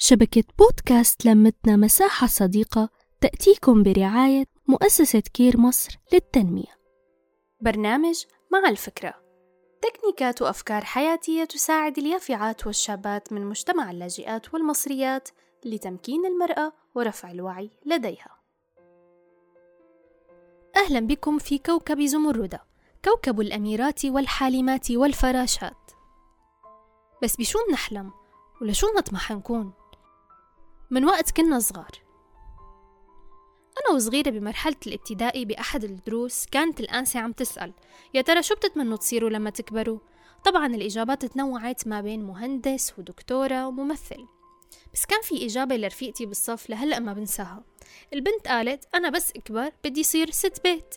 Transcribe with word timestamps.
شبكة 0.00 0.44
بودكاست 0.58 1.24
لمتنا 1.26 1.76
مساحة 1.76 2.26
صديقة 2.26 2.88
تأتيكم 3.20 3.82
برعاية 3.82 4.44
مؤسسة 4.68 5.20
كير 5.20 5.60
مصر 5.60 5.98
للتنمية. 6.12 6.78
برنامج 7.60 8.24
مع 8.52 8.68
الفكرة 8.68 9.14
تكنيكات 9.82 10.42
وأفكار 10.42 10.84
حياتية 10.84 11.44
تساعد 11.44 11.98
اليافعات 11.98 12.66
والشابات 12.66 13.32
من 13.32 13.46
مجتمع 13.46 13.90
اللاجئات 13.90 14.54
والمصريات 14.54 15.28
لتمكين 15.64 16.26
المرأة 16.26 16.72
ورفع 16.94 17.30
الوعي 17.30 17.70
لديها. 17.86 18.38
أهلا 20.76 21.00
بكم 21.00 21.38
في 21.38 21.58
كوكب 21.58 22.00
زمردة، 22.00 22.64
كوكب 23.04 23.40
الأميرات 23.40 24.04
والحالمات 24.04 24.90
والفراشات. 24.90 25.90
بس 27.22 27.36
بشو 27.36 27.58
بنحلم؟ 27.68 28.10
ولشو 28.60 28.86
نطمح 28.98 29.32
نكون؟ 29.32 29.72
من 30.90 31.04
وقت 31.04 31.30
كنا 31.30 31.58
صغار. 31.58 31.90
أنا 33.78 33.96
وصغيرة 33.96 34.30
بمرحلة 34.30 34.76
الابتدائي 34.86 35.44
بأحد 35.44 35.84
الدروس 35.84 36.46
كانت 36.46 36.80
الآنسة 36.80 37.20
عم 37.20 37.32
تسأل 37.32 37.72
يا 38.14 38.22
ترى 38.22 38.42
شو 38.42 38.54
بتتمنوا 38.54 38.96
تصيروا 38.96 39.30
لما 39.30 39.50
تكبروا؟ 39.50 39.98
طبعا 40.44 40.66
الإجابات 40.66 41.24
تنوعت 41.24 41.86
ما 41.86 42.00
بين 42.00 42.24
مهندس 42.24 42.98
ودكتورة 42.98 43.66
وممثل 43.66 44.26
بس 44.94 45.06
كان 45.06 45.22
في 45.22 45.46
إجابة 45.46 45.76
لرفيقتي 45.76 46.26
بالصف 46.26 46.70
لهلأ 46.70 46.98
ما 46.98 47.12
بنساها. 47.12 47.64
البنت 48.12 48.48
قالت 48.48 48.84
أنا 48.94 49.08
بس 49.10 49.32
أكبر 49.36 49.72
بدي 49.84 50.02
صير 50.02 50.30
ست 50.30 50.60
بيت. 50.64 50.94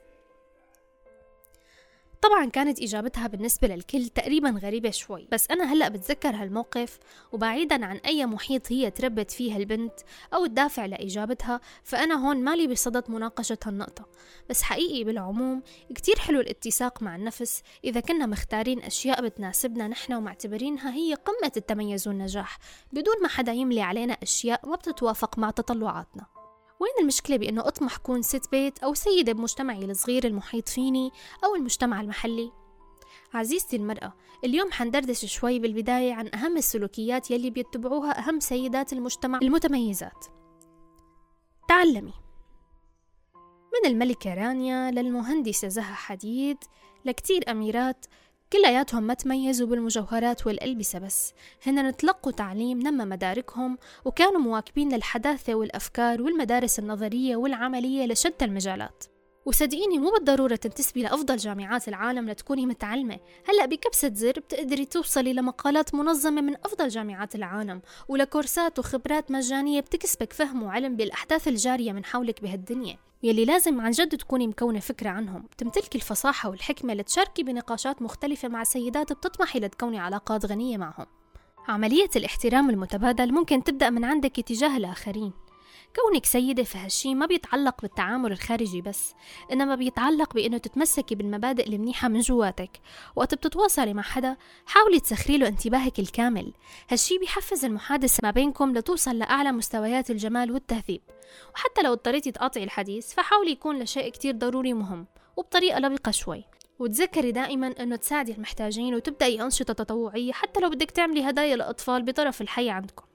طبعا 2.21 2.45
كانت 2.45 2.81
إجابتها 2.81 3.27
بالنسبة 3.27 3.67
للكل 3.67 4.07
تقريبا 4.07 4.49
غريبة 4.49 4.89
شوي 4.91 5.27
بس 5.31 5.51
أنا 5.51 5.73
هلأ 5.73 5.89
بتذكر 5.89 6.29
هالموقف 6.29 6.99
وبعيدا 7.31 7.85
عن 7.85 7.97
أي 7.97 8.25
محيط 8.25 8.71
هي 8.71 8.91
تربت 8.91 9.31
فيه 9.31 9.57
البنت 9.57 9.93
أو 10.33 10.45
الدافع 10.45 10.85
لإجابتها 10.85 11.61
فأنا 11.83 12.27
هون 12.27 12.43
مالي 12.43 12.67
بصدد 12.67 13.11
مناقشة 13.11 13.57
هالنقطة. 13.65 14.05
بس 14.49 14.61
حقيقي 14.61 15.03
بالعموم 15.03 15.61
كتير 15.95 16.19
حلو 16.19 16.39
الاتساق 16.39 17.03
مع 17.03 17.15
النفس 17.15 17.63
إذا 17.83 17.99
كنا 17.99 18.25
مختارين 18.25 18.79
أشياء 18.79 19.21
بتناسبنا 19.21 19.87
نحن 19.87 20.13
ومعتبرينها 20.13 20.93
هي 20.93 21.13
قمة 21.13 21.51
التميز 21.57 22.07
والنجاح 22.07 22.57
بدون 22.93 23.15
ما 23.21 23.27
حدا 23.27 23.51
يملي 23.51 23.81
علينا 23.81 24.13
أشياء 24.13 24.69
ما 24.69 24.75
بتتوافق 24.75 25.39
مع 25.39 25.51
تطلعاتنا. 25.51 26.40
وين 26.81 26.91
المشكلة 27.01 27.37
بأنه 27.37 27.67
أطمح 27.67 27.97
كون 27.97 28.21
ست 28.21 28.51
بيت 28.51 28.79
أو 28.79 28.93
سيدة 28.93 29.31
بمجتمعي 29.33 29.85
الصغير 29.85 30.27
المحيط 30.27 30.69
فيني 30.69 31.11
أو 31.43 31.55
المجتمع 31.55 32.01
المحلي؟ 32.01 32.51
عزيزتي 33.33 33.75
المرأة 33.75 34.13
اليوم 34.43 34.71
حندردش 34.71 35.25
شوي 35.25 35.59
بالبداية 35.59 36.13
عن 36.13 36.29
أهم 36.33 36.57
السلوكيات 36.57 37.31
يلي 37.31 37.49
بيتبعوها 37.49 38.19
أهم 38.19 38.39
سيدات 38.39 38.93
المجتمع 38.93 39.39
المتميزات 39.41 40.25
تعلمي 41.69 42.13
من 43.73 43.89
الملكة 43.89 44.33
رانيا 44.33 44.91
للمهندسة 44.91 45.67
زها 45.67 45.93
حديد 45.93 46.57
لكتير 47.05 47.51
أميرات 47.51 48.05
كلياتهم 48.53 49.03
ما 49.03 49.13
تميزوا 49.13 49.67
بالمجوهرات 49.67 50.47
والألبسة 50.47 50.99
بس. 50.99 51.33
هن 51.67 51.95
تلقوا 51.95 52.31
تعليم 52.31 52.79
نمى 52.79 53.05
مداركهم 53.05 53.77
وكانوا 54.05 54.41
مواكبين 54.41 54.95
للحداثة 54.95 55.55
والأفكار 55.55 56.21
والمدارس 56.21 56.79
النظرية 56.79 57.35
والعملية 57.35 58.05
لشتى 58.05 58.45
المجالات. 58.45 59.03
وصدقيني 59.45 59.99
مو 59.99 60.11
بالضرورة 60.11 60.55
تنتسبي 60.55 61.03
لأفضل 61.03 61.37
جامعات 61.37 61.87
العالم 61.87 62.29
لتكوني 62.29 62.65
متعلمة. 62.65 63.19
هلأ 63.49 63.65
بكبسة 63.65 64.11
زر 64.13 64.31
بتقدري 64.31 64.85
توصلي 64.85 65.33
لمقالات 65.33 65.95
منظمة 65.95 66.41
من 66.41 66.55
أفضل 66.55 66.87
جامعات 66.87 67.35
العالم 67.35 67.81
ولكورسات 68.07 68.79
وخبرات 68.79 69.31
مجانية 69.31 69.79
بتكسبك 69.79 70.33
فهم 70.33 70.63
وعلم 70.63 70.95
بالأحداث 70.95 71.47
الجارية 71.47 71.91
من 71.91 72.05
حولك 72.05 72.41
بهالدنيا. 72.41 72.97
يلي 73.23 73.45
لازم 73.45 73.81
عن 73.81 73.91
جد 73.91 74.17
تكوني 74.17 74.47
مكونة 74.47 74.79
فكرة 74.79 75.09
عنهم. 75.09 75.45
تمتلكي 75.57 75.97
الفصاحة 75.97 76.49
والحكمة 76.49 76.93
لتشاركي 76.93 77.43
بنقاشات 77.43 78.01
مختلفة 78.01 78.47
مع 78.47 78.63
سيدات 78.63 79.13
بتطمحي 79.13 79.59
لتكوني 79.59 79.99
علاقات 79.99 80.45
غنية 80.45 80.77
معهم. 80.77 81.05
عملية 81.67 82.09
الاحترام 82.15 82.69
المتبادل 82.69 83.31
ممكن 83.31 83.63
تبدأ 83.63 83.89
من 83.89 84.05
عندك 84.05 84.35
تجاه 84.35 84.77
الآخرين. 84.77 85.40
كونك 85.95 86.25
سيدة 86.25 86.63
في 86.63 86.77
هالشي 86.77 87.15
ما 87.15 87.25
بيتعلق 87.25 87.81
بالتعامل 87.81 88.31
الخارجي 88.31 88.81
بس 88.81 89.13
إنما 89.51 89.75
بيتعلق 89.75 90.33
بإنه 90.33 90.57
تتمسكي 90.57 91.15
بالمبادئ 91.15 91.67
المنيحة 91.67 92.07
من 92.07 92.19
جواتك. 92.19 92.69
وقت 93.15 93.35
بتتواصلي 93.35 93.93
مع 93.93 94.01
حدا 94.01 94.37
حاولي 94.65 94.99
تسخري 94.99 95.37
له 95.37 95.47
انتباهك 95.47 95.99
الكامل. 95.99 96.53
هالشي 96.89 97.17
بيحفز 97.17 97.65
المحادثة 97.65 98.19
ما 98.23 98.31
بينكم 98.31 98.77
لتوصل 98.77 99.17
لأعلى 99.17 99.51
مستويات 99.51 100.11
الجمال 100.11 100.51
والتهذيب. 100.51 101.01
وحتى 101.55 101.81
لو 101.81 101.93
اضطريتي 101.93 102.31
تقاطعي 102.31 102.63
الحديث 102.63 103.13
فحاولي 103.13 103.51
يكون 103.51 103.79
لشيء 103.79 104.09
كتير 104.09 104.35
ضروري 104.35 104.73
مهم 104.73 105.07
وبطريقة 105.37 105.79
لبقة 105.79 106.11
شوي. 106.11 106.43
وتذكري 106.79 107.31
دائما 107.31 107.73
إنه 107.79 107.95
تساعدي 107.95 108.31
المحتاجين 108.31 108.95
وتبدأي 108.95 109.41
أنشطة 109.41 109.73
تطوعية 109.73 110.31
حتى 110.31 110.59
لو 110.59 110.69
بدك 110.69 110.91
تعملي 110.91 111.29
هدايا 111.29 111.55
لأطفال 111.55 112.03
بطرف 112.03 112.41
الحي 112.41 112.69
عندكم. 112.69 113.10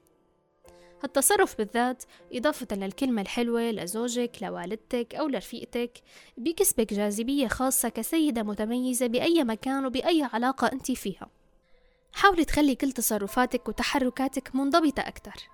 هالتصرف 1.03 1.59
بالذات 1.59 2.05
إضافة 2.33 2.77
للكلمة 2.77 3.23
الحلوة 3.23 3.71
لزوجك 3.71 4.37
لوالدتك 4.43 5.15
أو 5.15 5.29
لرفيقتك. 5.29 5.99
بيكسبك 6.37 6.95
جاذبية 6.95 7.49
خاصة 7.49 7.89
كسيدة 7.89 8.43
متميزة 8.43 9.07
بأي 9.07 9.45
مكان 9.45 9.87
وبأي 9.87 10.29
علاقة 10.33 10.67
أنت 10.67 10.93
فيها. 10.93 11.31
حاولي 12.13 12.45
تخلي 12.45 12.75
كل 12.75 12.93
تصرفاتك 12.93 13.69
وتحركاتك 13.69 14.55
منضبطة 14.55 15.01
أكثر. 15.01 15.49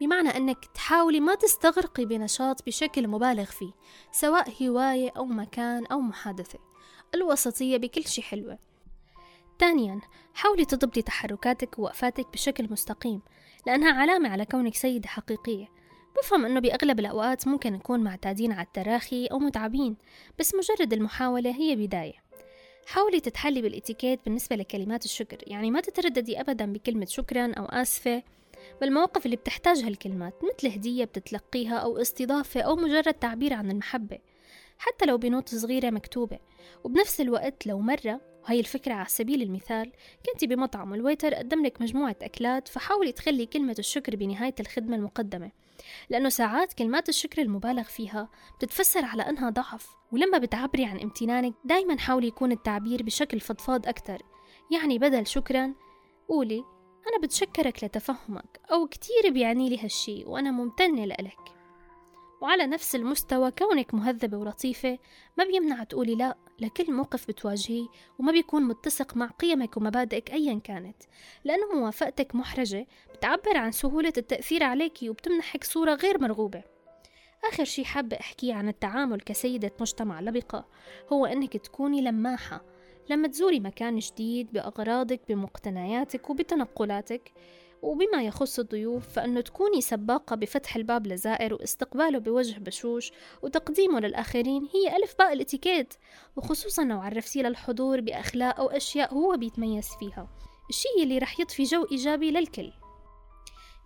بمعنى 0.00 0.28
أنك 0.28 0.64
تحاولي 0.74 1.20
ما 1.20 1.34
تستغرقي 1.34 2.04
بنشاط 2.04 2.66
بشكل 2.66 3.08
مبالغ 3.08 3.44
فيه 3.44 3.72
سواء 4.12 4.62
هواية 4.62 5.12
أو 5.16 5.24
مكان 5.24 5.86
أو 5.86 6.00
محادثة. 6.00 6.58
الوسطية 7.14 7.76
بكل 7.76 8.04
شي 8.04 8.22
حلوة. 8.22 8.67
ثانيا 9.60 10.00
حاولي 10.34 10.64
تضبطي 10.64 11.02
تحركاتك 11.02 11.78
ووقفاتك 11.78 12.26
بشكل 12.32 12.68
مستقيم 12.70 13.20
لأنها 13.66 13.92
علامة 13.92 14.28
على 14.28 14.44
كونك 14.44 14.74
سيدة 14.74 15.08
حقيقية. 15.08 15.68
بفهم 16.18 16.46
أنه 16.46 16.60
بأغلب 16.60 17.00
الأوقات 17.00 17.48
ممكن 17.48 17.72
نكون 17.72 18.00
معتادين 18.00 18.52
على 18.52 18.66
التراخي 18.66 19.26
أو 19.26 19.38
متعبين 19.38 19.96
بس 20.38 20.54
مجرد 20.54 20.92
المحاولة 20.92 21.50
هي 21.56 21.76
بداية. 21.76 22.14
حاولي 22.86 23.20
تتحلي 23.20 23.62
بالإتيكيت 23.62 24.20
بالنسبة 24.24 24.56
لكلمات 24.56 25.04
الشكر 25.04 25.38
يعني 25.46 25.70
ما 25.70 25.80
تترددي 25.80 26.40
أبدا 26.40 26.72
بكلمة 26.72 27.06
شكرا 27.06 27.52
أو 27.52 27.64
آسفة 27.64 28.22
بالمواقف 28.80 29.24
اللي 29.26 29.36
بتحتاج 29.36 29.78
هالكلمات 29.78 30.34
مثل 30.44 30.68
هدية 30.68 31.04
بتتلقيها 31.04 31.78
أو 31.78 31.98
استضافة 31.98 32.60
أو 32.60 32.76
مجرد 32.76 33.14
تعبير 33.14 33.54
عن 33.54 33.70
المحبة 33.70 34.18
حتى 34.78 35.06
لو 35.06 35.18
بنوت 35.18 35.54
صغيرة 35.54 35.90
مكتوبة. 35.90 36.38
وبنفس 36.84 37.20
الوقت 37.20 37.66
لو 37.66 37.78
مرة 37.80 38.20
وهي 38.48 38.60
الفكرة 38.60 38.94
على 38.94 39.08
سبيل 39.08 39.42
المثال 39.42 39.92
كنتي 40.26 40.46
بمطعم 40.46 40.90
والويتر 40.90 41.34
قدم 41.34 41.64
لك 41.66 41.82
مجموعة 41.82 42.16
أكلات 42.22 42.68
فحاولي 42.68 43.12
تخلي 43.12 43.46
كلمة 43.46 43.76
الشكر 43.78 44.16
بنهاية 44.16 44.54
الخدمة 44.60 44.96
المقدمة 44.96 45.50
لأنه 46.10 46.28
ساعات 46.28 46.72
كلمات 46.72 47.08
الشكر 47.08 47.42
المبالغ 47.42 47.82
فيها 47.82 48.28
بتتفسر 48.56 49.04
على 49.04 49.22
أنها 49.22 49.50
ضعف 49.50 49.88
ولما 50.12 50.38
بتعبري 50.38 50.84
عن 50.84 51.00
امتنانك 51.00 51.54
دايما 51.64 51.98
حاولي 51.98 52.26
يكون 52.26 52.52
التعبير 52.52 53.02
بشكل 53.02 53.40
فضفاض 53.40 53.88
أكتر 53.88 54.22
يعني 54.72 54.98
بدل 54.98 55.26
شكرا 55.26 55.74
قولي 56.28 56.64
أنا 57.08 57.18
بتشكرك 57.22 57.84
لتفهمك 57.84 58.60
أو 58.72 58.86
كتير 58.86 59.30
بيعني 59.32 59.68
لي 59.68 59.78
هالشي 59.84 60.24
وأنا 60.24 60.50
ممتنة 60.50 61.04
لإلك 61.04 61.57
وعلى 62.40 62.66
نفس 62.66 62.94
المستوى 62.94 63.50
كونك 63.50 63.94
مهذبة 63.94 64.36
ولطيفة 64.36 64.98
ما 65.38 65.44
بيمنع 65.44 65.84
تقولي 65.84 66.14
لا 66.14 66.36
لكل 66.60 66.92
موقف 66.92 67.28
بتواجهيه 67.28 67.86
وما 68.18 68.32
بيكون 68.32 68.62
متسق 68.62 69.16
مع 69.16 69.26
قيمك 69.26 69.76
ومبادئك 69.76 70.32
أيا 70.32 70.60
كانت 70.64 71.02
لأنه 71.44 71.74
موافقتك 71.74 72.34
محرجة 72.34 72.86
بتعبر 73.14 73.56
عن 73.56 73.72
سهولة 73.72 74.12
التأثير 74.16 74.62
عليكي 74.62 75.10
وبتمنحك 75.10 75.64
صورة 75.64 75.94
غير 75.94 76.20
مرغوبة. 76.20 76.62
آخر 77.52 77.64
شي 77.64 77.84
حابة 77.84 78.16
أحكيه 78.20 78.54
عن 78.54 78.68
التعامل 78.68 79.20
كسيدة 79.20 79.72
مجتمع 79.80 80.20
لبقة 80.20 80.66
هو 81.12 81.26
أنك 81.26 81.56
تكوني 81.56 82.00
لماحة. 82.00 82.64
لما 83.10 83.28
تزوري 83.28 83.60
مكان 83.60 83.98
جديد 83.98 84.52
بأغراضك 84.52 85.20
بمقتنياتك 85.28 86.30
وبتنقلاتك 86.30 87.32
وبما 87.82 88.22
يخص 88.22 88.58
الضيوف 88.58 89.08
فأنه 89.08 89.40
تكوني 89.40 89.80
سباقة 89.80 90.36
بفتح 90.36 90.76
الباب 90.76 91.06
لزائر 91.06 91.54
واستقباله 91.54 92.18
بوجه 92.18 92.58
بشوش 92.58 93.12
وتقديمه 93.42 94.00
للآخرين 94.00 94.68
هي 94.74 94.96
ألف 94.96 95.14
باء 95.18 95.32
الإتيكيت 95.32 95.94
وخصوصا 96.36 96.84
لو 96.84 97.00
عرفتيه 97.00 97.42
للحضور 97.42 98.00
بأخلاق 98.00 98.60
أو 98.60 98.66
أشياء 98.66 99.14
هو 99.14 99.36
بيتميز 99.36 99.88
فيها. 100.00 100.28
الشيء 100.70 101.02
اللي 101.02 101.18
رح 101.18 101.40
يضفي 101.40 101.62
جو 101.62 101.86
إيجابي 101.92 102.30
للكل. 102.30 102.72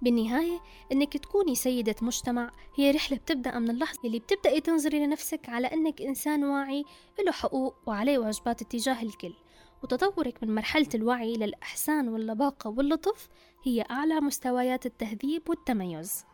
بالنهاية 0.03 0.61
إنك 0.93 1.17
تكوني 1.17 1.55
سيدة 1.55 1.94
مجتمع 2.03 2.50
هي 2.77 2.91
رحلة 2.91 3.19
بتبدأ 3.19 3.59
من 3.59 3.71
اللحظة 3.71 4.00
اللي 4.05 4.19
بتبدأي 4.19 4.61
تنظري 4.61 5.06
لنفسك 5.06 5.49
على 5.49 5.67
إنك 5.67 6.03
إنسان 6.03 6.44
واعي 6.44 6.85
له 7.27 7.33
حقوق 7.33 7.75
وعليه 7.87 8.19
واجبات 8.19 8.62
اتجاه 8.62 9.03
الكل. 9.03 9.35
وتطورك 9.82 10.43
من 10.43 10.55
مرحلة 10.55 10.88
الوعي 10.94 11.37
للإحسان 11.37 12.08
واللباقة 12.08 12.70
واللطف 12.70 13.29
هي 13.64 13.82
أعلى 13.90 14.20
مستويات 14.20 14.87
التهذيب 14.87 15.49
والتميز. 15.49 16.25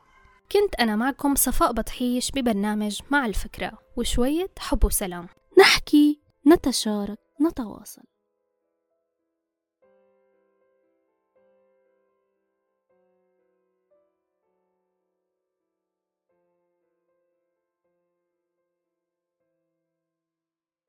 كنت 0.53 0.75
أنا 0.81 0.97
معكم 0.97 1.35
صفاء 1.35 1.73
بطحيش 1.73 2.31
ببرنامج 2.31 3.01
مع 3.11 3.27
الفكرة 3.27 3.79
وشوية 3.97 4.51
حب 4.59 4.85
وسلام. 4.85 5.29
نحكي 5.59 6.21
نتشارك 6.47 7.19
نتواصل. 7.41 8.03